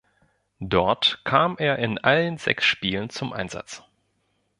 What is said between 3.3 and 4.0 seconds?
Einsatz.